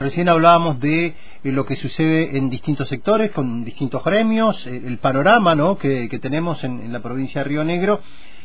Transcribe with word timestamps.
Recién 0.00 0.28
hablábamos 0.28 0.78
de 0.78 1.06
eh, 1.06 1.14
lo 1.42 1.66
que 1.66 1.74
sucede 1.74 2.36
en 2.36 2.50
distintos 2.50 2.88
sectores, 2.88 3.32
con 3.32 3.64
distintos 3.64 4.04
gremios, 4.04 4.64
eh, 4.64 4.80
el 4.86 4.98
panorama 4.98 5.56
¿no? 5.56 5.76
que, 5.76 6.08
tenemos 6.22 6.62
en, 6.62 6.92
la 6.92 7.00
provincia 7.00 7.42
de 7.42 7.48
Río 7.48 7.64
Negro. 7.64 8.00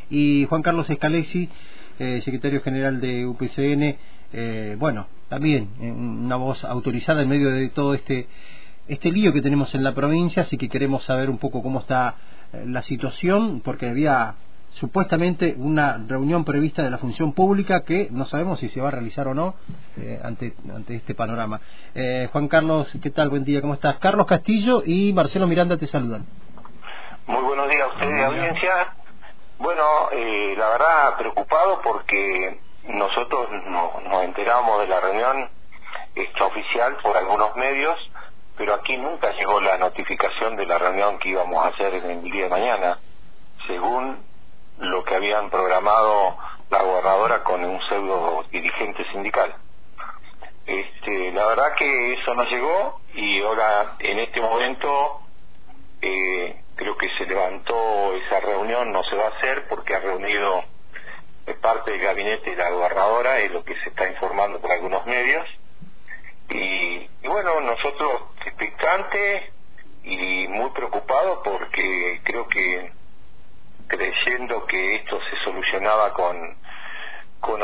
Y 0.09 0.47
Juan 0.49 0.63
Carlos 0.63 0.89
Escalesi, 0.89 1.47
eh, 1.99 2.21
secretario 2.21 2.59
general 2.61 2.99
de 2.99 3.27
UPCN, 3.27 4.79
bueno, 4.79 5.05
también 5.29 5.69
una 5.79 6.37
voz 6.37 6.63
autorizada 6.63 7.21
en 7.21 7.29
medio 7.29 7.51
de 7.51 7.69
todo 7.69 7.93
este, 7.93 8.25
este 8.87 9.11
lío 9.11 9.31
que 9.31 9.43
tenemos 9.43 9.75
en 9.75 9.83
la 9.83 9.93
provincia, 9.93 10.41
así 10.41 10.57
que 10.57 10.69
queremos 10.69 11.03
saber 11.03 11.29
un 11.29 11.37
poco 11.37 11.61
cómo 11.61 11.81
está 11.81 12.15
la 12.65 12.81
situación, 12.81 13.61
porque 13.63 13.87
había 13.87 14.33
supuestamente 14.73 15.55
una 15.57 15.97
reunión 16.07 16.43
prevista 16.43 16.81
de 16.81 16.89
la 16.89 16.97
función 16.97 17.33
pública 17.33 17.83
que 17.83 18.07
no 18.11 18.25
sabemos 18.25 18.59
si 18.59 18.69
se 18.69 18.81
va 18.81 18.87
a 18.87 18.91
realizar 18.91 19.27
o 19.27 19.33
no 19.33 19.55
eh, 19.97 20.19
ante, 20.23 20.53
ante 20.73 20.95
este 20.95 21.13
panorama. 21.15 21.59
Eh, 21.93 22.27
Juan 22.31 22.47
Carlos, 22.47 22.87
¿qué 23.01 23.09
tal? 23.09 23.29
Buen 23.29 23.43
día, 23.43 23.61
¿cómo 23.61 23.73
estás? 23.75 23.97
Carlos 23.99 24.25
Castillo 24.25 24.81
y 24.85 25.13
Marcelo 25.13 25.47
Miranda 25.47 25.77
te 25.77 25.87
saludan. 25.87 26.25
Muy 27.27 27.43
buenos 27.43 27.69
días 27.69 27.83
a 27.83 27.93
ustedes, 27.93 28.25
audiencia. 28.25 28.93
Bueno, 29.59 29.83
eh, 30.11 30.55
la 30.57 30.69
verdad 30.69 31.17
preocupado 31.17 31.79
porque 31.81 32.59
nosotros 32.89 33.49
nos 33.67 34.23
enteramos 34.23 34.81
de 34.81 34.87
la 34.87 34.99
reunión 34.99 35.49
extraoficial 36.15 36.97
por 37.01 37.15
algunos 37.15 37.55
medios, 37.55 37.97
pero 38.57 38.73
aquí 38.73 38.97
nunca 38.97 39.31
llegó 39.33 39.61
la 39.61 39.77
notificación 39.77 40.55
de 40.57 40.65
la 40.65 40.77
reunión 40.79 41.17
que 41.19 41.29
íbamos 41.29 41.63
a 41.63 41.69
hacer 41.69 41.93
en 41.93 42.09
el 42.09 42.23
día 42.23 42.43
de 42.43 42.49
mañana. 42.49 42.97
Según 43.67 44.32
lo 44.79 45.03
que 45.03 45.15
habían 45.15 45.49
programado 45.49 46.37
la 46.69 46.81
gobernadora 46.83 47.43
con 47.43 47.63
un 47.63 47.79
pseudo 47.87 48.43
dirigente 48.51 49.05
sindical. 49.11 49.55
Este, 50.65 51.31
la 51.31 51.45
verdad 51.47 51.73
que 51.77 52.13
eso 52.13 52.33
no 52.33 52.43
llegó 52.45 53.01
y 53.13 53.41
ahora 53.41 53.95
en 53.99 54.19
este 54.19 54.41
momento 54.41 55.21
eh, 56.01 56.61
creo 56.75 56.97
que 56.97 57.09
se 57.17 57.25
levantó 57.25 58.15
esa 58.15 58.39
reunión, 58.39 58.91
no 58.91 59.03
se 59.03 59.15
va 59.15 59.25
a 59.25 59.37
hacer 59.37 59.67
porque 59.67 59.93
ha 59.93 59.99
reunido 59.99 60.63
parte 61.61 61.91
del 61.91 62.01
gabinete 62.01 62.51
de 62.51 62.55
la 62.55 62.69
gobernadora, 62.69 63.39
es 63.39 63.51
lo 63.51 63.63
que 63.63 63.75
se 63.75 63.89
está 63.89 64.07
informando 64.07 64.59
por 64.59 64.71
algunos 64.71 65.05
medios. 65.05 65.45
Y, 66.49 67.09
y 67.21 67.27
bueno, 67.27 67.59
nosotros 67.61 68.23
expectantes 68.45 69.51
y 70.03 70.47
muy 70.47 70.69
preocupados 70.71 71.39
porque 71.43 72.21
creo 72.23 72.47
que 72.47 72.91
creyendo 73.87 74.65
que 74.65 74.95
esto 74.95 75.19
se 75.29 75.43
solucionaba 75.43 76.13
con 76.13 76.57
con, 77.43 77.59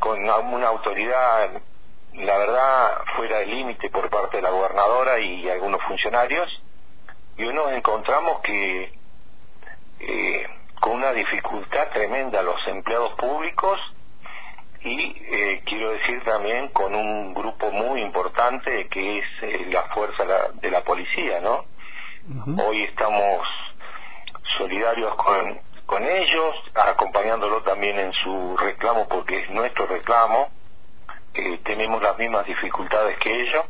con 0.00 0.18
una 0.18 0.66
autoridad, 0.66 1.50
la 2.14 2.38
verdad, 2.38 2.98
fuera 3.14 3.38
de 3.38 3.46
límite 3.46 3.90
por 3.90 4.10
parte 4.10 4.38
de 4.38 4.42
la 4.42 4.50
gobernadora 4.50 5.20
y 5.20 5.48
algunos 5.48 5.80
funcionarios, 5.84 6.48
y 7.36 7.44
hoy 7.44 7.54
nos 7.54 7.70
encontramos 7.72 8.40
que 8.40 8.92
eh, 10.00 10.46
con 10.80 10.96
una 10.96 11.12
dificultad 11.12 11.90
tremenda 11.92 12.42
los 12.42 12.56
empleados 12.66 13.12
públicos 13.14 13.78
y 14.80 15.16
eh, 15.30 15.62
quiero 15.64 15.90
decir 15.90 16.22
también 16.24 16.68
con 16.68 16.94
un 16.94 17.34
grupo 17.34 17.70
muy 17.70 18.00
importante 18.00 18.88
que 18.88 19.18
es 19.18 19.24
eh, 19.42 19.66
la 19.70 19.82
fuerza 19.94 20.24
de 20.54 20.70
la 20.70 20.82
policía, 20.82 21.40
¿no? 21.40 21.64
Hoy 22.62 22.82
estamos 22.84 23.46
solidarios 24.56 25.14
con, 25.16 25.60
con 25.86 26.04
ellos, 26.04 26.54
acompañándolo 26.74 27.62
también 27.62 27.98
en 27.98 28.12
su 28.12 28.56
reclamo 28.56 29.08
porque 29.08 29.40
es 29.40 29.50
nuestro 29.50 29.86
reclamo, 29.86 30.48
eh, 31.34 31.58
tenemos 31.64 32.02
las 32.02 32.18
mismas 32.18 32.46
dificultades 32.46 33.18
que 33.18 33.30
ellos 33.30 33.66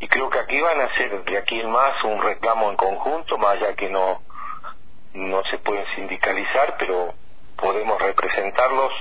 y 0.00 0.08
creo 0.08 0.30
que 0.30 0.38
aquí 0.38 0.60
van 0.60 0.80
a 0.80 0.94
ser 0.94 1.24
de 1.24 1.38
aquí 1.38 1.60
en 1.60 1.70
más 1.70 2.02
un 2.04 2.22
reclamo 2.22 2.70
en 2.70 2.76
conjunto, 2.76 3.38
más 3.38 3.56
allá 3.56 3.74
que 3.74 3.88
no, 3.88 4.22
no 5.14 5.42
se 5.44 5.58
pueden 5.58 5.84
sindicalizar, 5.96 6.76
pero 6.78 7.14
podemos 7.56 8.00
representarlos 8.00 8.92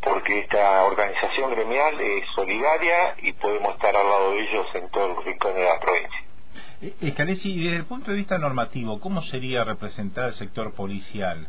porque 0.00 0.38
esta 0.38 0.84
organización 0.84 1.50
gremial 1.50 2.00
es 2.00 2.26
solidaria 2.34 3.16
y 3.18 3.32
podemos 3.32 3.74
estar 3.74 3.94
al 3.96 4.08
lado 4.08 4.30
de 4.30 4.40
ellos 4.40 4.66
en 4.74 4.88
todos 4.90 5.16
los 5.16 5.24
rincones 5.24 5.56
de 5.56 5.64
la 5.64 5.80
provincia. 5.80 6.25
Eh, 6.86 6.94
Escalesi, 7.00 7.56
desde 7.56 7.76
el 7.78 7.84
punto 7.84 8.10
de 8.12 8.16
vista 8.16 8.38
normativo, 8.38 9.00
¿cómo 9.00 9.22
sería 9.22 9.64
representar 9.64 10.26
el 10.26 10.34
sector 10.34 10.72
policial? 10.74 11.48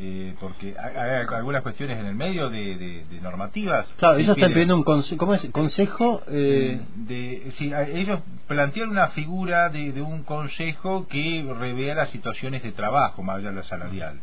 Eh, 0.00 0.34
porque 0.40 0.76
hay, 0.78 1.26
algunas 1.34 1.62
cuestiones 1.62 1.98
en 1.98 2.06
el 2.06 2.14
medio 2.14 2.48
de, 2.48 3.04
normativas. 3.20 3.86
Claro, 3.98 4.18
ellos 4.18 4.36
están 4.36 4.52
pidiendo 4.52 4.76
un 4.76 4.84
¿cómo 4.84 5.34
es? 5.34 5.50
consejo. 5.50 6.22
Eh... 6.28 6.80
De, 6.94 7.52
sí, 7.58 7.72
ellos 7.92 8.20
plantean 8.46 8.90
una 8.90 9.08
figura 9.08 9.68
de, 9.70 10.00
un 10.00 10.22
consejo 10.22 11.06
que 11.08 11.44
revea 11.58 11.96
las 11.96 12.10
situaciones 12.10 12.62
de 12.62 12.70
trabajo, 12.72 13.22
más 13.22 13.38
allá 13.38 13.50
de 13.50 13.56
la 13.56 13.62
salarial. 13.64 14.20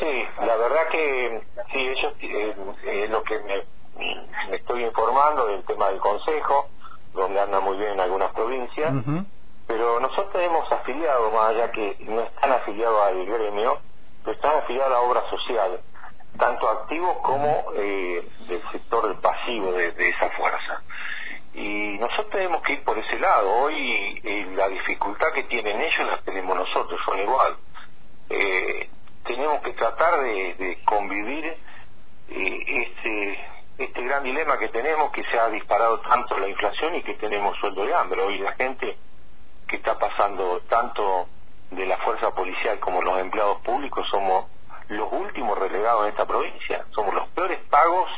Sí, 0.00 0.44
la 0.46 0.56
verdad 0.56 0.88
que 0.90 1.40
sí, 1.72 1.78
ellos, 1.78 2.14
eh, 2.22 3.08
lo 3.10 3.22
que 3.22 3.38
me 3.40 4.56
estoy 4.56 4.84
informando 4.84 5.46
del 5.48 5.62
tema 5.64 5.90
del 5.90 6.00
consejo 6.00 6.70
donde 7.12 7.40
anda 7.40 7.60
muy 7.60 7.76
bien 7.76 7.92
en 7.92 8.00
algunas 8.00 8.32
provincias, 8.32 8.92
pero 9.66 10.00
nosotros 10.00 10.32
tenemos 10.32 10.70
afiliados, 10.72 11.32
más 11.32 11.50
allá 11.50 11.70
que 11.70 11.96
no 12.00 12.22
están 12.22 12.52
afiliados 12.52 13.02
al 13.02 13.26
gremio, 13.26 13.78
pero 14.24 14.36
están 14.36 14.58
afiliados 14.58 14.90
a 14.90 14.94
la 14.94 15.00
obra 15.00 15.30
social, 15.30 15.80
tanto 16.38 16.68
activos 16.68 17.16
como 17.22 17.72
eh, 17.76 18.28
del 18.48 18.62
sector 18.72 19.20
pasivo 19.20 19.72
de, 19.72 20.08
esa 20.08 20.30
fuerza. 20.30 20.82
Y 21.54 21.98
nosotros 21.98 22.30
tenemos 22.30 22.62
que 22.62 22.74
ir 22.74 22.84
por 22.84 22.96
ese 22.98 23.18
lado. 23.18 23.52
Hoy 23.62 24.20
eh, 24.22 24.46
la 24.54 24.68
dificultad 24.68 25.32
que 25.34 25.44
tienen 25.44 25.80
ellos 25.80 26.06
la 26.06 26.18
tenemos 26.22 26.56
nosotros, 26.56 27.00
son 27.04 27.18
igual. 27.20 27.56
Eh, 28.28 28.88
tenemos 29.24 29.60
que 29.62 29.72
tratar 29.72 30.20
de, 30.22 30.54
de 30.54 30.78
convivir 30.84 31.56
este 32.28 33.38
este 33.78 34.02
gran 34.02 34.22
dilema 34.22 34.58
que 34.58 34.68
tenemos, 34.68 35.10
que 35.12 35.24
se 35.24 35.38
ha 35.38 35.48
disparado 35.48 36.00
tanto 36.00 36.38
la 36.38 36.48
inflación 36.48 36.94
y 36.96 37.02
que 37.02 37.14
tenemos 37.14 37.56
sueldo 37.58 37.84
de 37.84 37.94
hambre. 37.94 38.20
Hoy 38.22 38.38
la 38.38 38.52
gente 38.52 38.96
que 39.66 39.76
está 39.76 39.98
pasando 39.98 40.60
tanto 40.68 41.28
de 41.70 41.86
la 41.86 41.96
fuerza 41.98 42.34
policial 42.34 42.78
como 42.80 43.02
los 43.02 43.18
empleados 43.18 43.60
públicos 43.62 44.06
somos 44.10 44.46
los 44.88 45.10
últimos 45.12 45.56
relegados 45.58 46.04
en 46.04 46.08
esta 46.10 46.26
provincia. 46.26 46.84
Somos 46.90 47.14
los 47.14 47.28
peores 47.28 47.60
pagos 47.70 48.10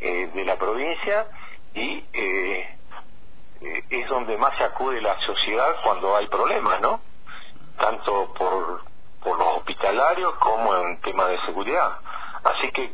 eh, 0.00 0.30
de 0.34 0.44
la 0.44 0.56
provincia 0.56 1.26
y 1.72 2.04
eh, 2.12 2.76
eh, 3.60 3.84
es 3.90 4.08
donde 4.08 4.36
más 4.36 4.56
se 4.58 4.64
acude 4.64 5.00
la 5.00 5.18
sociedad 5.20 5.76
cuando 5.84 6.16
hay 6.16 6.26
problemas, 6.26 6.80
¿no? 6.80 7.00
Tanto 7.78 8.34
por, 8.34 8.82
por 9.22 9.38
los 9.38 9.58
hospitalarios 9.58 10.34
como 10.36 10.74
en 10.74 11.00
tema 11.00 11.26
de 11.26 11.40
seguridad. 11.42 11.98
Así 12.42 12.72
que 12.72 12.92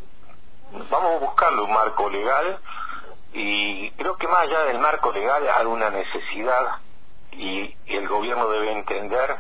vamos 0.90 1.20
buscando 1.20 1.64
un 1.64 1.72
marco 1.72 2.08
legal 2.10 2.58
y 3.32 3.90
creo 3.92 4.16
que 4.16 4.26
más 4.26 4.42
allá 4.42 4.64
del 4.64 4.78
marco 4.78 5.12
legal 5.12 5.46
hay 5.48 5.66
una 5.66 5.90
necesidad 5.90 6.78
y, 7.32 7.74
el 7.86 8.08
gobierno 8.08 8.48
debe 8.48 8.72
entender 8.72 9.36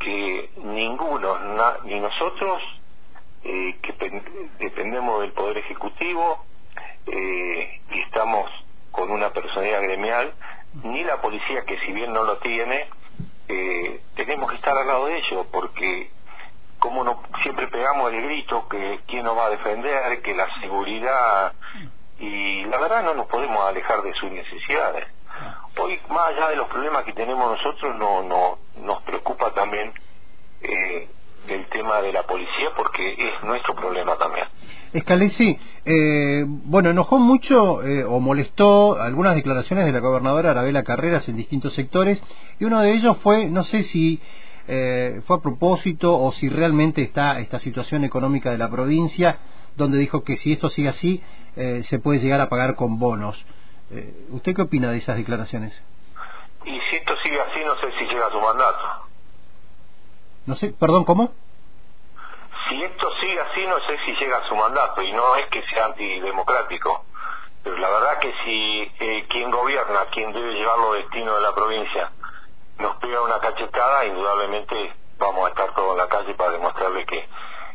que 0.00 0.50
ninguno, 0.56 1.38
ni 1.84 2.00
nosotros, 2.00 2.62
eh, 3.44 3.76
que 3.82 3.92
dependemos 4.58 5.20
del 5.20 5.32
Poder 5.32 5.58
Ejecutivo 5.58 6.44
eh, 7.06 7.80
y 7.90 8.00
estamos 8.00 8.50
con 8.90 9.10
una 9.10 9.30
personalidad 9.30 9.82
gremial, 9.82 10.32
ni 10.82 11.04
la 11.04 11.20
policía, 11.20 11.64
que 11.64 11.78
si 11.80 11.92
bien 11.92 12.12
no 12.12 12.24
lo 12.24 12.38
tiene, 12.38 12.88
eh, 13.48 14.00
tenemos 14.16 14.50
que 14.50 14.56
estar 14.56 14.76
al 14.76 14.86
lado 14.86 15.06
de 15.06 15.18
ellos, 15.18 15.46
porque 15.52 16.10
como 16.78 17.04
no 17.04 17.22
siempre 17.42 17.68
pegamos 17.68 18.12
el 18.12 18.22
grito 18.22 18.68
que 18.68 19.00
quién 19.06 19.24
nos 19.24 19.36
va 19.36 19.46
a 19.46 19.50
defender, 19.50 20.22
que 20.22 20.34
la 20.34 20.48
seguridad 20.60 21.52
y 22.18 22.64
la 22.64 22.78
verdad 22.78 23.02
no 23.04 23.14
nos 23.14 23.26
podemos 23.26 23.66
alejar 23.66 24.02
de 24.02 24.12
sus 24.14 24.30
necesidades. 24.30 25.06
Hoy 25.80 25.98
más 26.08 26.28
allá 26.28 26.48
de 26.48 26.56
los 26.56 26.68
problemas 26.68 27.04
que 27.04 27.12
tenemos 27.12 27.50
nosotros 27.50 27.96
no, 27.96 28.22
no 28.22 28.58
nos 28.82 29.02
preocupa 29.02 29.52
también 29.52 29.92
eh, 30.62 31.08
el 31.48 31.66
tema 31.66 32.00
de 32.02 32.12
la 32.12 32.24
policía 32.24 32.70
porque 32.76 33.12
es 33.12 33.44
nuestro 33.44 33.74
problema 33.74 34.16
también. 34.16 34.46
Escalesi, 34.92 35.58
eh, 35.84 36.44
bueno, 36.46 36.90
enojó 36.90 37.18
mucho 37.18 37.82
eh, 37.82 38.04
o 38.04 38.20
molestó 38.20 39.00
algunas 39.00 39.34
declaraciones 39.34 39.86
de 39.86 39.92
la 39.92 40.00
gobernadora 40.00 40.50
Arabela 40.50 40.82
Carreras 40.82 41.28
en 41.28 41.36
distintos 41.36 41.74
sectores 41.74 42.22
y 42.58 42.64
uno 42.64 42.80
de 42.80 42.92
ellos 42.92 43.16
fue, 43.18 43.46
no 43.46 43.64
sé 43.64 43.82
si 43.84 44.20
eh, 44.70 45.22
fue 45.26 45.38
a 45.38 45.40
propósito 45.40 46.14
o 46.14 46.30
si 46.32 46.50
realmente 46.50 47.00
está 47.00 47.40
esta 47.40 47.58
situación 47.58 48.04
económica 48.04 48.50
de 48.50 48.58
la 48.58 48.68
provincia, 48.68 49.38
donde 49.76 49.96
dijo 49.96 50.24
que 50.24 50.36
si 50.36 50.52
esto 50.52 50.68
sigue 50.68 50.90
así, 50.90 51.22
eh, 51.56 51.82
se 51.88 51.98
puede 51.98 52.20
llegar 52.20 52.42
a 52.42 52.50
pagar 52.50 52.74
con 52.74 52.98
bonos. 52.98 53.42
Eh, 53.90 54.26
¿Usted 54.28 54.54
qué 54.54 54.62
opina 54.62 54.90
de 54.90 54.98
esas 54.98 55.16
declaraciones? 55.16 55.72
Y 56.66 56.78
si 56.90 56.96
esto 56.96 57.14
sigue 57.22 57.40
así, 57.40 57.60
no 57.64 57.76
sé 57.76 57.98
si 57.98 58.04
llega 58.12 58.26
a 58.26 58.30
su 58.30 58.40
mandato. 58.40 58.84
No 60.44 60.54
sé, 60.56 60.74
perdón, 60.78 61.04
¿cómo? 61.04 61.32
Si 62.68 62.82
esto 62.82 63.08
sigue 63.22 63.40
así, 63.40 63.66
no 63.66 63.76
sé 63.86 63.96
si 64.04 64.12
llega 64.16 64.36
a 64.36 64.48
su 64.48 64.54
mandato, 64.54 65.00
y 65.00 65.12
no 65.12 65.34
es 65.36 65.46
que 65.48 65.62
sea 65.62 65.86
antidemocrático. 65.86 67.06
Pero 67.64 67.78
la 67.78 67.88
verdad 67.88 68.18
que 68.18 68.34
si 68.44 68.92
quien 69.28 69.50
gobierna, 69.50 70.00
quien 70.12 70.30
debe 70.32 70.52
llevar 70.52 70.78
los 70.78 70.96
destinos 70.96 71.36
de 71.36 71.40
la 71.40 71.54
provincia, 71.54 72.12
nos 72.78 72.96
pega 72.96 73.22
una 73.22 73.40
cachetada, 73.40 74.04
indudablemente 74.06 74.94
vamos 75.18 75.46
a 75.46 75.48
estar 75.50 75.74
todos 75.74 75.92
en 75.92 75.98
la 75.98 76.08
calle 76.08 76.34
para 76.34 76.52
demostrarle 76.52 77.04
que 77.06 77.28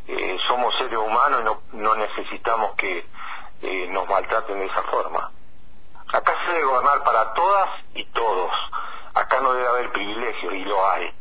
eh, 0.08 0.38
somos 0.48 0.74
seres 0.78 0.98
humanos 0.98 1.42
y 1.42 1.44
no, 1.44 1.62
no 1.74 1.96
necesitamos 1.96 2.76
que 2.76 3.06
eh, 3.62 3.88
nos 3.90 4.08
maltraten 4.08 4.60
de 4.60 4.66
esa 4.66 4.84
forma. 4.84 5.32
Acá 6.14 6.34
se 6.46 6.52
debe 6.52 6.66
gobernar 6.66 7.04
para 7.04 7.34
todas 7.34 7.70
y 7.96 8.06
todos. 8.06 8.52
Acá 9.14 9.40
no 9.40 9.54
debe 9.54 9.68
haber 9.68 9.92
privilegios 9.92 10.54
y 10.54 10.66
lo 10.66 10.90
hay. 10.90 11.12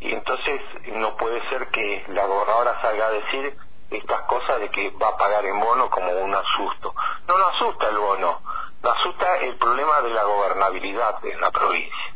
Y 0.00 0.12
entonces 0.12 0.60
no 0.92 1.16
puede 1.16 1.40
ser 1.48 1.68
que 1.68 2.04
la 2.08 2.24
gobernadora 2.26 2.80
salga 2.80 3.06
a 3.06 3.10
decir 3.10 3.56
estas 3.90 4.20
cosas 4.22 4.60
de 4.60 4.70
que 4.70 4.90
va 4.90 5.08
a 5.08 5.16
pagar 5.16 5.44
en 5.44 5.58
bono 5.58 5.90
como 5.90 6.12
un 6.12 6.34
asusto. 6.34 6.94
No 7.26 7.38
nos 7.38 7.54
asusta 7.54 7.88
el 7.88 7.98
bono, 7.98 8.40
nos 8.82 8.96
asusta 8.96 9.36
el 9.38 9.56
problema 9.56 10.02
de 10.02 10.10
la 10.10 10.24
gobernabilidad 10.24 11.24
en 11.24 11.40
la 11.40 11.50
provincia. 11.50 12.14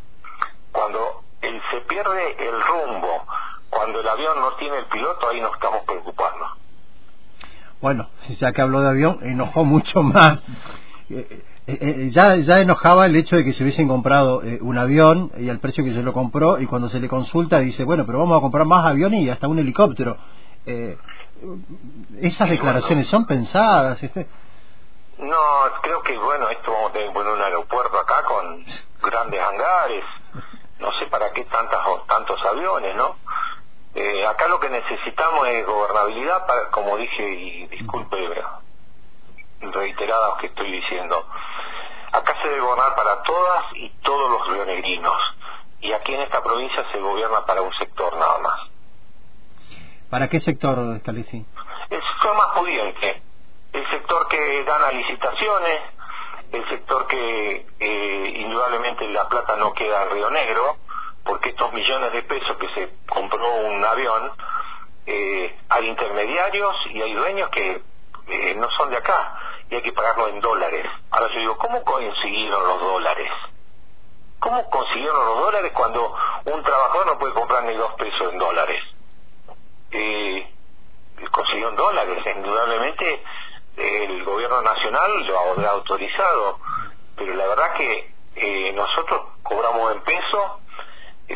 Cuando 0.73 1.23
el, 1.43 1.61
se 1.71 1.81
pierde 1.83 2.49
el 2.49 2.61
rumbo, 2.63 3.25
cuando 3.71 4.01
el 4.01 4.09
avión 4.09 4.41
no 4.41 4.53
tiene 4.57 4.79
el 4.79 4.87
piloto, 4.87 5.29
ahí 5.29 5.41
nos 5.41 5.53
estamos 5.55 5.83
preocupando. 5.85 6.47
Bueno, 7.81 8.09
ya 8.39 8.53
que 8.53 8.63
habló 8.63 8.81
de 8.81 8.91
avión, 8.91 9.19
enojó 9.23 9.65
mucho 9.65 10.03
más. 10.03 10.39
Eh, 11.11 11.43
eh, 11.67 11.79
eh, 11.81 12.11
ya, 12.11 12.37
ya 12.37 12.61
enojaba 12.61 13.07
el 13.07 13.17
hecho 13.17 13.37
de 13.37 13.45
que 13.45 13.53
se 13.53 13.63
hubiesen 13.63 13.87
comprado 13.89 14.43
un 14.61 14.79
avión 14.79 15.31
y 15.37 15.49
al 15.49 15.59
precio 15.59 15.85
que 15.85 15.93
se 15.93 16.03
lo 16.03 16.13
compró 16.13 16.59
y 16.59 16.67
cuando 16.67 16.89
se 16.89 17.01
le 17.01 17.09
consulta 17.09 17.61
dice, 17.61 17.85
bueno, 17.85 18.05
pero 18.07 18.19
vamos 18.19 18.39
a 18.39 18.41
comprar 18.41 18.67
más 18.67 18.87
aviones 18.87 19.21
y 19.21 19.31
hasta 19.31 19.49
un 19.49 19.59
helicóptero. 19.59 20.17
esas 22.21 22.49
declaraciones 22.49 23.07
son 23.09 23.27
pensadas. 23.27 24.03
Este... 24.03 24.27
No, 25.19 25.37
creo 25.83 26.03
que 26.03 26.17
bueno, 26.19 26.49
esto 26.51 26.73
vamos 26.73 26.91
a 26.91 26.93
tener 26.95 27.11
un 27.11 27.43
aeropuerto 27.43 27.99
acá 27.99 28.23
con 28.25 28.65
grandes 29.03 29.41
hangares, 29.41 30.05
no 30.83 30.93
sé 30.99 31.07
para 31.07 31.33
qué 31.33 31.45
tantas 31.45 31.81
tantos 32.07 32.45
aviones, 32.45 32.95
¿no? 32.97 33.17
Eh, 33.95 34.27
acá 34.27 34.49
lo 34.49 34.59
que 34.59 34.69
necesitamos 34.69 35.49
es 35.49 35.67
gobernabilidad, 35.67 36.47
para, 36.47 36.71
como 36.71 36.97
dije, 36.97 37.23
y 37.29 37.67
disculpe 37.69 38.17
reiteradas 39.61 40.39
que 40.41 40.49
estoy 40.49 40.73
diciendo. 40.73 41.25
Acá 42.13 42.35
se 42.43 42.49
debe 42.49 42.61
gobernar 42.61 42.95
para 42.95 43.23
todas 43.23 43.65
y 43.75 43.89
todos 44.03 44.31
los 44.31 44.49
rionegrinos. 44.49 45.17
Y 45.81 45.93
aquí 45.93 46.15
en 46.15 46.23
esta 46.23 46.43
provincia 46.43 46.85
se 46.93 46.99
gobierna 46.99 47.45
para 47.47 47.63
un 47.63 47.73
sector 47.75 48.17
nada 48.17 48.39
más. 48.39 48.61
¿Para 50.11 50.29
qué 50.29 50.41
sector, 50.41 50.99
Scalisi? 51.01 51.45
El 51.91 52.03
sector 52.03 52.37
más 52.37 52.49
pudiente. 52.55 53.23
El 53.73 53.91
sector 53.91 54.29
que 54.29 54.65
gana 54.65 54.93
licitaciones, 54.93 55.81
el 56.53 56.69
sector 56.69 57.07
que 57.07 57.67
eh, 57.81 58.35
indudablemente 58.37 59.09
la 59.09 59.29
plata 59.29 59.57
no 59.57 59.73
queda 59.73 60.05
en 60.05 60.11
Río 60.11 60.31
Negro, 60.31 60.77
porque 61.25 61.51
estos 61.51 61.73
millones 61.73 62.13
de 62.13 62.23
pesos 62.23 62.57
que 62.59 62.69
se 62.75 62.91
compró 63.09 63.55
un 63.55 63.85
avión, 63.85 64.33
eh, 65.07 65.57
hay 65.69 65.89
intermediarios 65.89 66.77
y 66.91 67.01
hay 67.01 67.15
dueños 67.15 67.49
que 67.51 67.83
eh, 68.29 68.55
no 68.57 68.71
son 68.73 68.91
de 68.91 68.99
acá 68.99 69.37
y 69.71 69.77
hay 69.77 69.83
que 69.83 69.93
pagarlo 69.93 70.29
en 70.29 70.41
dólares. 70.41 70.87
Ahora 71.11 71.33
yo 71.33 71.41
digo, 71.41 71.59
¿cómo 71.59 71.83
consiguieron 71.85 72.67
los 72.67 72.81
dólares? 72.81 73.31
¿Cómo 74.39 74.69
consiguieron 74.69 75.25
los 75.25 75.39
dólares 75.39 75.73
cuando 75.75 76.15
un 76.45 76.63
trabajador 76.63 77.07
no 77.07 77.19
puede 77.19 77.33
comprar 77.33 77.65
ni 77.65 77.75
dos 77.75 77.95
pesos 77.95 78.33
en 78.33 78.39
dólares? 78.39 78.83
Eh, 79.93 80.53
consiguieron 81.31 81.77
dólares, 81.77 82.25
indudablemente 82.37 83.23
el 83.77 84.25
gobierno 84.25 84.63
nacional 84.63 85.27
lo 85.27 85.39
habrá 85.39 85.71
autorizado, 85.71 86.59
pero 87.17 87.35
la 87.35 87.47
verdad 87.47 87.75
que 87.75 88.13
eh, 88.37 88.73
nosotros 88.73 89.23
cobramos 89.43 89.93
en 89.93 90.01
peso 90.03 90.61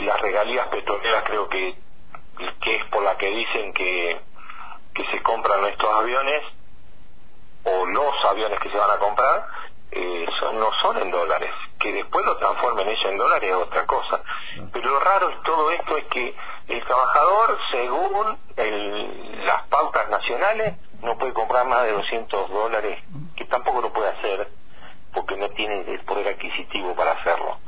las 0.00 0.20
regalías 0.20 0.68
petroleras 0.68 1.24
creo 1.24 1.48
que, 1.48 1.74
que 2.60 2.76
es 2.76 2.84
por 2.86 3.02
la 3.02 3.16
que 3.16 3.28
dicen 3.28 3.72
que, 3.72 4.20
que 4.94 5.04
se 5.06 5.22
compran 5.22 5.64
estos 5.64 5.90
aviones 5.90 6.42
o 7.64 7.86
los 7.86 8.24
aviones 8.30 8.60
que 8.60 8.70
se 8.70 8.76
van 8.76 8.90
a 8.90 8.98
comprar 8.98 9.46
eh, 9.90 10.26
son, 10.38 10.58
no 10.58 10.68
son 10.82 10.98
en 10.98 11.10
dólares. 11.10 11.50
Que 11.78 11.92
después 11.92 12.24
lo 12.26 12.36
transformen 12.36 12.88
ellos 12.88 13.04
en 13.06 13.18
dólares 13.18 13.50
es 13.50 13.56
otra 13.56 13.86
cosa. 13.86 14.20
Pero 14.72 14.90
lo 14.90 15.00
raro 15.00 15.28
de 15.28 15.36
todo 15.44 15.70
esto 15.70 15.96
es 15.96 16.04
que 16.06 16.34
el 16.68 16.84
trabajador 16.84 17.58
según 17.70 18.38
las 19.44 19.62
pautas 19.68 20.08
nacionales 20.10 20.74
no 21.02 21.16
puede 21.18 21.32
comprar 21.32 21.66
más 21.66 21.84
de 21.84 21.92
200 21.92 22.50
dólares 22.50 22.98
que 23.36 23.44
tampoco 23.46 23.80
lo 23.80 23.92
puede 23.92 24.10
hacer 24.10 24.48
porque 25.14 25.36
no 25.36 25.48
tiene 25.50 25.80
el 25.92 26.00
poder 26.00 26.28
adquisitivo 26.28 26.94
para 26.94 27.12
hacerlo 27.12 27.58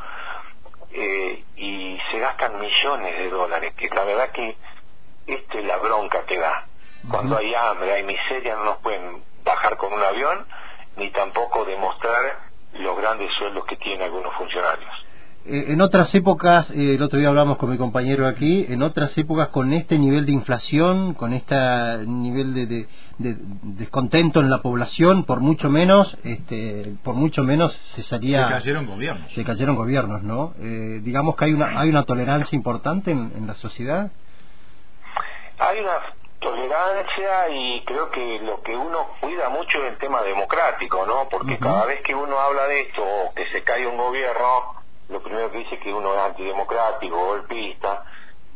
eh, 0.91 1.45
y 1.57 1.99
se 2.11 2.19
gastan 2.19 2.59
millones 2.59 3.19
de 3.19 3.31
dólares, 3.31 3.75
que 3.75 3.89
la 3.89 4.05
verdad 4.05 4.31
que 4.31 4.57
esta 5.27 5.59
es 5.59 5.65
la 5.65 5.77
bronca 5.77 6.25
que 6.25 6.39
da. 6.39 6.67
Cuando 7.11 7.37
hay 7.37 7.55
hambre, 7.55 7.93
hay 7.93 8.03
miseria, 8.03 8.57
no 8.57 8.65
nos 8.65 8.79
pueden 8.79 9.23
bajar 9.45 9.77
con 9.77 9.93
un 9.93 10.03
avión, 10.03 10.47
ni 10.97 11.11
tampoco 11.11 11.65
demostrar 11.65 12.39
los 12.73 12.97
grandes 12.99 13.31
sueldos 13.35 13.65
que 13.67 13.77
tienen 13.77 14.03
algunos 14.03 14.35
funcionarios. 14.35 14.91
Eh, 15.51 15.73
en 15.73 15.81
otras 15.81 16.15
épocas, 16.15 16.71
eh, 16.73 16.97
el 16.97 17.03
otro 17.03 17.19
día 17.19 17.29
hablamos 17.29 17.57
con 17.57 17.71
mi 17.71 17.79
compañero 17.79 18.27
aquí, 18.27 18.67
en 18.69 18.83
otras 18.83 19.17
épocas 19.17 19.49
con 19.49 19.73
este 19.73 19.99
nivel 19.99 20.27
de 20.27 20.33
inflación, 20.33 21.15
con 21.15 21.33
este 21.33 21.57
nivel 22.07 22.53
de, 22.53 22.87
descontento 23.17 24.41
en 24.41 24.51
la 24.51 24.59
población, 24.59 25.25
por 25.25 25.41
mucho 25.41 25.71
menos, 25.71 26.19
este, 26.23 26.93
por 27.03 27.15
mucho 27.15 27.45
menos 27.45 27.75
cesaría. 27.95 28.47
Se 28.47 28.55
cayeron 28.55 28.87
gobiernos. 28.87 29.33
Se 29.33 29.43
cayeron 29.43 29.77
gobiernos, 29.77 30.23
¿no? 30.23 30.53
Eh, 30.61 31.01
digamos 31.03 31.35
que 31.35 31.47
hay 31.47 31.55
una, 31.55 31.81
hay 31.81 31.89
una 31.89 32.03
tolerancia 32.03 32.55
importante 32.55 33.11
en, 33.11 33.47
la 33.47 33.55
sociedad. 33.55 34.11
Hay 35.59 35.81
una 35.81 35.99
tolerancia 36.41 37.49
y 37.49 37.85
creo 37.87 38.11
que 38.11 38.39
lo 38.41 38.61
que 38.61 38.77
uno 38.77 38.99
cuida 39.23 39.49
mucho 39.49 39.83
es 39.83 39.93
el 39.93 39.99
tema 39.99 40.21
democrático, 40.23 41.07
¿no? 41.07 41.27
Porque 41.31 41.57
cada 41.59 41.87
vez 41.87 42.03
que 42.03 42.15
uno 42.15 42.39
habla 42.39 42.67
de 42.67 42.83
esto 42.83 43.03
o 43.03 43.35
que 43.35 43.47
se 43.47 43.63
cae 43.63 43.87
un 43.87 43.97
gobierno, 43.97 44.78
lo 45.09 45.21
primero 45.23 45.51
que 45.51 45.59
dice 45.59 45.75
es 45.77 45.81
que 45.81 45.93
uno 45.93 46.15
es 46.15 46.21
antidemocrático, 46.21 47.17
golpista, 47.17 48.05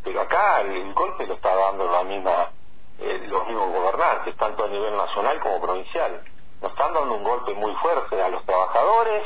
pero 0.04 0.20
acá 0.20 0.60
el, 0.60 0.92
golpe 0.94 1.26
lo 1.26 1.34
está 1.34 1.54
dando 1.54 1.90
la 1.90 2.02
misma, 2.04 2.50
eh, 2.98 3.26
los 3.28 3.46
mismos 3.46 3.72
gobernantes, 3.72 4.36
tanto 4.36 4.64
a 4.64 4.68
nivel 4.68 4.96
nacional 4.96 5.40
como 5.40 5.60
provincial. 5.60 6.22
Nos 6.60 6.72
están 6.72 6.92
dando 6.94 7.14
un 7.14 7.24
golpe 7.24 7.54
muy 7.54 7.74
fuerte 7.76 8.20
a 8.20 8.28
los 8.28 8.44
trabajadores, 8.44 9.24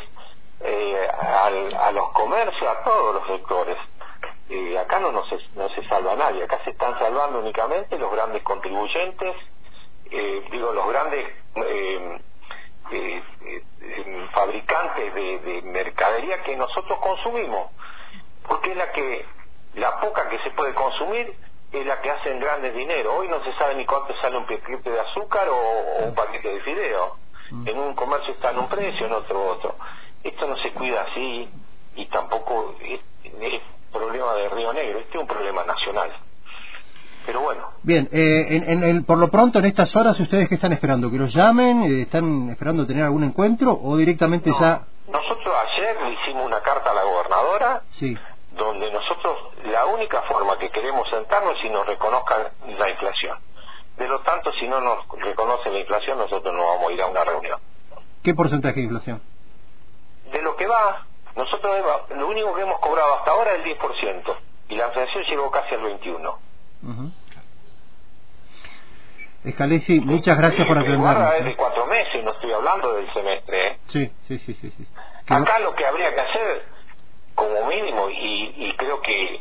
eh, 0.60 1.08
a 1.10 1.90
los 1.92 2.10
comercios, 2.12 2.68
a 2.68 2.82
todos 2.82 3.14
los 3.16 3.26
sectores. 3.26 3.76
Eh, 4.48 4.78
acá 4.78 5.00
no, 5.00 5.10
no, 5.10 5.24
se, 5.26 5.38
no 5.56 5.68
se 5.70 5.84
salva 5.88 6.14
nadie, 6.14 6.44
acá 6.44 6.60
se 6.62 6.70
están 6.70 6.96
salvando 7.00 7.40
únicamente 7.40 7.98
los 7.98 8.12
grandes 8.12 8.44
contribuyentes, 8.44 9.34
eh, 10.08 10.48
digo, 10.52 10.72
los 10.72 10.88
grandes 10.88 11.26
eh, 12.90 13.22
eh, 13.80 14.28
fabricantes 14.32 15.14
de, 15.14 15.38
de, 15.38 15.62
mercadería 15.62 16.42
que 16.42 16.56
nosotros 16.56 16.98
consumimos, 17.00 17.70
porque 18.48 18.72
es 18.72 18.76
la 18.76 18.92
que, 18.92 19.24
la 19.74 20.00
poca 20.00 20.28
que 20.28 20.38
se 20.40 20.50
puede 20.50 20.74
consumir 20.74 21.34
es 21.72 21.86
la 21.86 22.00
que 22.00 22.10
hacen 22.10 22.40
grandes 22.40 22.74
dinero. 22.74 23.16
Hoy 23.16 23.28
no 23.28 23.42
se 23.44 23.52
sabe 23.54 23.74
ni 23.74 23.84
cuánto 23.84 24.14
sale 24.20 24.36
un 24.36 24.46
paquete 24.46 24.90
de 24.90 25.00
azúcar 25.00 25.48
o, 25.48 26.04
un 26.04 26.14
paquete 26.14 26.48
de 26.48 26.60
fideo. 26.60 27.16
Mm. 27.50 27.68
En 27.68 27.78
un 27.78 27.94
comercio 27.94 28.34
está 28.34 28.50
en 28.50 28.58
un 28.58 28.68
precio, 28.68 29.06
en 29.06 29.12
otro 29.12 29.44
otro. 29.46 29.74
Esto 30.22 30.46
no 30.46 30.56
se 30.58 30.72
cuida 30.72 31.02
así 31.02 31.48
y 31.94 32.06
tampoco 32.06 32.74
es, 32.80 33.00
es 33.24 33.62
problema 33.92 34.34
de 34.34 34.48
Río 34.48 34.72
Negro, 34.72 34.98
este 34.98 35.16
es 35.16 35.20
un 35.20 35.26
problema 35.28 35.64
nacional 35.64 36.12
pero 37.26 37.40
bueno. 37.40 37.64
Bien, 37.82 38.08
eh, 38.12 38.46
en, 38.50 38.84
en 38.84 39.04
por 39.04 39.18
lo 39.18 39.28
pronto 39.28 39.58
en 39.58 39.64
estas 39.66 39.94
horas, 39.96 40.18
¿ustedes 40.20 40.48
qué 40.48 40.54
están 40.54 40.72
esperando? 40.72 41.10
¿Que 41.10 41.18
los 41.18 41.34
llamen? 41.34 41.82
Eh, 41.82 42.02
¿Están 42.02 42.48
esperando 42.50 42.86
tener 42.86 43.02
algún 43.04 43.24
encuentro 43.24 43.78
o 43.82 43.96
directamente 43.96 44.50
ya...? 44.58 44.82
Nosotros 45.08 45.54
ayer 45.66 46.00
le 46.02 46.12
hicimos 46.14 46.46
una 46.46 46.60
carta 46.60 46.90
a 46.90 46.94
la 46.94 47.02
gobernadora 47.02 47.82
sí. 47.92 48.16
donde 48.56 48.90
nosotros 48.92 49.36
la 49.64 49.86
única 49.86 50.22
forma 50.22 50.56
que 50.58 50.70
queremos 50.70 51.08
sentarnos 51.10 51.56
es 51.56 51.62
si 51.62 51.68
nos 51.68 51.86
reconozcan 51.86 52.42
la 52.78 52.90
inflación. 52.90 53.38
De 53.96 54.06
lo 54.06 54.20
tanto, 54.20 54.52
si 54.52 54.68
no 54.68 54.80
nos 54.80 55.06
reconocen 55.18 55.72
la 55.72 55.80
inflación, 55.80 56.18
nosotros 56.18 56.54
no 56.54 56.66
vamos 56.66 56.90
a 56.90 56.92
ir 56.92 57.02
a 57.02 57.06
una 57.06 57.24
reunión. 57.24 57.58
¿Qué 58.22 58.34
porcentaje 58.34 58.76
de 58.76 58.82
inflación? 58.82 59.22
De 60.32 60.42
lo 60.42 60.56
que 60.56 60.66
va, 60.66 61.06
nosotros 61.34 61.76
lo 62.10 62.28
único 62.28 62.54
que 62.54 62.62
hemos 62.62 62.78
cobrado 62.80 63.14
hasta 63.14 63.30
ahora 63.30 63.54
es 63.54 63.64
el 63.64 63.78
10%, 63.78 64.36
y 64.68 64.74
la 64.74 64.86
inflación 64.86 65.24
llegó 65.24 65.50
casi 65.50 65.74
al 65.74 65.82
21%. 65.82 66.34
Uh 66.82 67.10
Escalesi, 69.44 70.00
muchas 70.00 70.36
gracias 70.36 70.66
por 70.66 70.76
atendernos. 70.76 71.34
es 71.34 71.44
de 71.44 71.54
cuatro 71.56 71.86
meses, 71.86 72.24
no 72.24 72.32
estoy 72.32 72.52
hablando 72.52 72.94
del 72.94 73.12
semestre. 73.12 73.66
¿eh? 73.68 73.78
Sí, 73.88 74.12
sí, 74.26 74.38
sí, 74.38 74.54
sí. 74.54 74.86
Acá 75.28 75.60
lo 75.60 75.72
que 75.74 75.86
habría 75.86 76.12
que 76.12 76.20
hacer, 76.20 76.64
como 77.36 77.64
mínimo, 77.66 78.10
y, 78.10 78.54
y 78.56 78.74
creo 78.76 79.00
que 79.02 79.40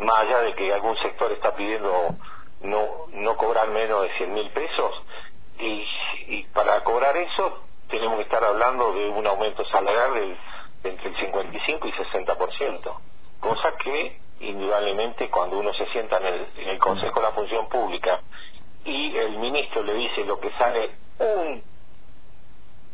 más 0.00 0.18
allá 0.20 0.40
de 0.40 0.54
que 0.56 0.74
algún 0.74 0.94
sector 0.98 1.32
está 1.32 1.56
pidiendo 1.56 2.16
no 2.60 3.06
no 3.12 3.36
cobrar 3.36 3.68
menos 3.68 4.02
de 4.02 4.10
100 4.18 4.34
mil 4.34 4.50
pesos, 4.50 4.92
y, 5.58 5.86
y 6.28 6.42
para 6.52 6.84
cobrar 6.84 7.16
eso 7.16 7.64
tenemos 7.88 8.16
que 8.16 8.24
estar 8.24 8.44
hablando 8.44 8.92
de 8.92 9.08
un 9.08 9.26
aumento 9.26 9.64
salarial 9.66 10.14
del, 10.14 10.36
entre 10.84 11.08
el 11.08 11.16
50 11.16 11.52
55 11.66 11.88
y 11.88 11.92
60%, 11.92 12.94
cosa 13.40 13.72
que 13.82 14.20
indudablemente 14.40 15.30
cuando 15.30 15.58
uno 15.58 15.72
se 15.74 15.86
sienta 15.86 16.18
en 16.18 16.26
el, 16.26 16.46
en 16.58 16.68
el 16.70 16.78
Consejo 16.78 17.20
de 17.20 17.26
la 17.26 17.32
Función 17.32 17.68
Pública 17.68 18.20
y 18.84 19.16
el 19.16 19.38
ministro 19.38 19.82
le 19.82 19.94
dice 19.94 20.24
lo 20.24 20.38
que 20.38 20.50
sale 20.52 20.90
un, 21.18 21.62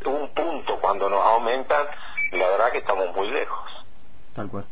un 0.07 0.29
punto 0.29 0.79
cuando 0.81 1.09
nos 1.09 1.21
aumentan, 1.25 1.87
la 2.33 2.49
verdad 2.49 2.73
que 2.73 2.79
estamos 2.79 3.15
muy 3.15 3.31
lejos. 3.31 3.71
Tal 4.35 4.49
cual. 4.49 4.65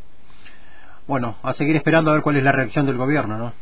Bueno, 1.06 1.36
a 1.42 1.52
seguir 1.54 1.76
esperando 1.76 2.10
a 2.10 2.14
ver 2.14 2.22
cuál 2.22 2.36
es 2.36 2.44
la 2.44 2.52
reacción 2.52 2.86
del 2.86 2.96
gobierno, 2.96 3.36
¿no? 3.36 3.52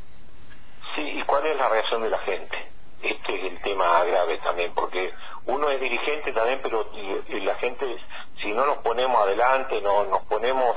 Sí, 0.95 1.03
y 1.03 1.23
cuál 1.23 1.47
es 1.47 1.57
la 1.57 1.69
reacción 1.69 2.03
de 2.03 2.11
la 2.11 2.19
gente. 2.19 2.57
Este 3.03 3.37
es 3.37 3.53
el 3.53 3.63
tema 3.63 4.05
grave 4.05 4.39
también, 4.39 4.73
porque 4.75 5.13
uno 5.47 5.71
es 5.71 5.81
dirigente 5.81 6.33
también, 6.33 6.61
pero 6.63 6.91
la 7.29 7.55
gente, 7.57 7.97
si 8.43 8.53
no 8.53 8.67
nos 8.67 8.79
ponemos 8.79 9.21
adelante, 9.23 9.81
no 9.81 10.05
nos 10.05 10.25
ponemos 10.27 10.77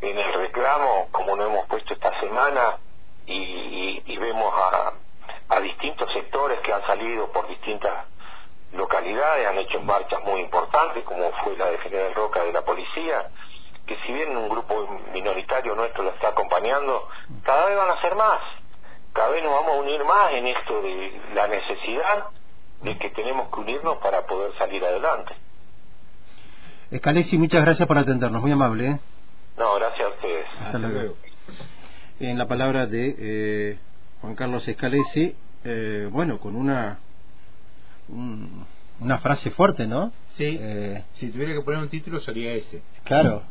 en 0.00 0.18
el 0.18 0.32
reclamo, 0.34 1.08
como 1.10 1.36
nos 1.36 1.48
hemos 1.48 1.66
puesto 1.66 1.94
esta 1.94 2.18
semana, 2.20 2.76
y, 3.26 4.02
y 4.04 4.16
vemos 4.18 4.52
a, 4.54 4.92
a 5.48 5.60
distintos 5.60 6.12
sectores 6.12 6.60
que 6.60 6.72
han 6.72 6.84
salido 6.86 7.30
por 7.32 7.48
distintas 7.48 8.06
localidades, 8.72 9.46
han 9.46 9.58
hecho 9.58 9.80
marchas 9.80 10.22
muy 10.24 10.40
importantes, 10.40 11.04
como 11.04 11.30
fue 11.44 11.56
la 11.56 11.66
de 11.66 11.78
General 11.78 12.14
Roca 12.14 12.44
de 12.44 12.52
la 12.52 12.62
policía, 12.62 13.30
que 13.86 13.96
si 14.04 14.12
bien 14.12 14.36
un 14.36 14.48
grupo 14.48 15.00
minoritario 15.12 15.74
nuestro 15.74 16.02
lo 16.02 16.10
está 16.10 16.28
acompañando, 16.28 17.08
cada 17.44 17.66
vez 17.66 17.76
van 17.76 17.90
a 17.90 18.00
ser 18.00 18.16
más, 18.16 18.40
cada 19.12 19.30
vez 19.30 19.42
nos 19.42 19.52
vamos 19.52 19.70
a 19.70 19.80
unir 19.80 20.04
más 20.04 20.32
en 20.32 20.46
esto 20.48 20.82
de 20.82 21.20
la 21.34 21.46
necesidad 21.46 22.26
de 22.82 22.98
que 22.98 23.10
tenemos 23.10 23.48
que 23.48 23.60
unirnos 23.60 23.96
para 23.98 24.26
poder 24.26 24.52
salir 24.58 24.84
adelante. 24.84 25.34
Escalesi, 26.90 27.38
muchas 27.38 27.64
gracias 27.64 27.86
por 27.88 27.98
atendernos, 27.98 28.42
muy 28.42 28.52
amable. 28.52 28.90
¿eh? 28.90 28.98
No, 29.58 29.74
gracias 29.76 30.06
a 30.06 30.10
ustedes. 30.10 30.46
Hasta, 30.60 30.78
luego. 30.78 31.16
En 32.20 32.38
la 32.38 32.46
palabra 32.46 32.86
de 32.86 33.14
eh, 33.18 33.78
Juan 34.20 34.34
Carlos 34.34 34.66
Escalesi, 34.66 35.34
eh, 35.64 36.08
bueno, 36.10 36.38
con 36.38 36.56
una 36.56 36.98
una 39.00 39.18
frase 39.18 39.50
fuerte, 39.50 39.86
¿no? 39.86 40.12
Sí. 40.30 40.58
Eh, 40.60 41.04
si 41.14 41.30
tuviera 41.30 41.52
que 41.54 41.60
poner 41.60 41.80
un 41.80 41.88
título 41.88 42.20
sería 42.20 42.52
ese. 42.52 42.82
Claro. 43.04 43.42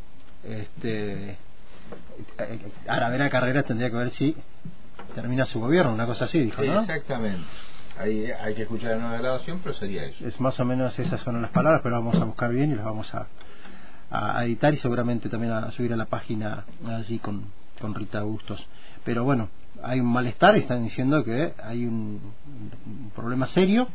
Este, 0.44 1.38
Aravena 2.88 3.30
Carreras 3.30 3.66
tendría 3.66 3.90
que 3.90 3.96
ver 3.96 4.12
si 4.12 4.36
termina 5.14 5.46
su 5.46 5.60
gobierno, 5.60 5.94
una 5.94 6.06
cosa 6.06 6.26
así, 6.26 6.40
dijo, 6.40 6.64
¿no? 6.64 6.82
Exactamente. 6.82 7.46
Ahí 7.98 8.30
hay 8.30 8.54
que 8.56 8.64
escuchar 8.64 8.92
la 8.92 8.98
nueva 8.98 9.18
grabación, 9.18 9.62
pero 9.64 9.74
sería 9.76 10.04
eso. 10.04 10.28
Es 10.28 10.40
más 10.42 10.60
o 10.60 10.66
menos 10.66 10.98
esas 11.00 11.22
son 11.22 11.42
las 11.42 11.52
palabras, 11.52 11.82
pero 11.84 11.96
vamos 11.96 12.16
a 12.16 12.26
buscar 12.26 12.52
bien 12.52 12.72
y 12.72 12.76
las 12.76 12.86
vamos 12.86 13.14
a, 13.16 13.28
a 14.10 14.46
editar 14.46 14.74
y 14.74 14.78
seguramente 14.78 15.30
también 15.30 15.54
a 15.54 15.72
subir 15.72 15.94
a 15.94 15.96
la 15.96 16.06
página 16.06 16.66
allí 16.88 17.20
con, 17.20 17.46
con 17.80 17.94
Rita 17.94 18.24
Bustos. 18.24 18.66
Pero 19.04 19.24
bueno, 19.24 19.50
hay 19.84 20.00
un 20.00 20.08
malestar, 20.08 20.56
están 20.56 20.84
diciendo 20.84 21.24
que 21.24 21.54
hay 21.64 21.86
un, 21.86 22.22
un 22.86 23.12
problema 23.16 23.48
serio 23.48 23.88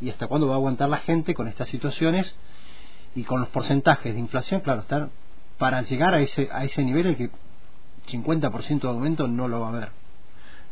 y 0.00 0.10
hasta 0.10 0.26
cuándo 0.26 0.48
va 0.48 0.54
a 0.54 0.56
aguantar 0.56 0.88
la 0.88 0.98
gente 0.98 1.34
con 1.34 1.48
estas 1.48 1.68
situaciones 1.68 2.34
y 3.14 3.22
con 3.22 3.40
los 3.40 3.48
porcentajes 3.50 4.12
de 4.12 4.20
inflación, 4.20 4.60
claro, 4.60 4.80
estar 4.80 5.08
para 5.58 5.82
llegar 5.82 6.14
a 6.14 6.20
ese 6.20 6.48
a 6.52 6.64
ese 6.64 6.82
nivel 6.82 7.06
el 7.06 7.16
que 7.16 7.30
50% 8.10 8.80
de 8.80 8.88
aumento 8.88 9.28
no 9.28 9.48
lo 9.48 9.60
va 9.60 9.66
a 9.66 9.70
haber. 9.70 9.88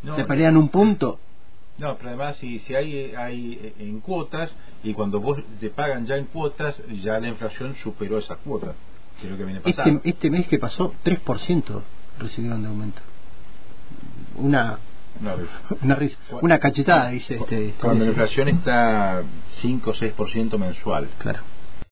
No, 0.02 0.16
Te 0.16 0.24
pelean 0.24 0.56
un 0.56 0.68
punto. 0.68 1.20
No, 1.82 1.96
pero 1.96 2.10
además 2.10 2.36
si, 2.36 2.60
si 2.60 2.76
hay, 2.76 3.12
hay 3.16 3.58
eh, 3.60 3.74
en 3.80 4.00
cuotas 4.00 4.54
y 4.84 4.94
cuando 4.94 5.20
vos 5.20 5.40
te 5.58 5.68
pagan 5.68 6.06
ya 6.06 6.16
en 6.16 6.26
cuotas, 6.26 6.76
ya 7.02 7.18
la 7.18 7.26
inflación 7.26 7.74
superó 7.82 8.18
esa 8.18 8.36
cuota. 8.36 8.74
Que 9.20 9.26
es 9.26 9.32
lo 9.32 9.36
que 9.36 9.44
viene 9.44 9.60
este, 9.64 10.00
este 10.04 10.30
mes 10.30 10.46
que 10.46 10.60
pasó, 10.60 10.94
3% 11.04 11.82
recibieron 12.20 12.62
de 12.62 12.68
aumento. 12.68 13.02
Una 14.36 14.78
una 15.20 15.34
risa. 15.94 16.16
Una, 16.40 16.58
cachetada, 16.58 17.10
dice 17.10 17.34
este, 17.34 17.68
este 17.68 17.80
Cuando 17.80 18.04
la 18.04 18.10
inflación 18.10 18.48
está 18.48 19.22
5 19.60 19.90
o 19.90 19.94
6% 19.94 20.58
mensual. 20.58 21.08
Claro. 21.18 21.40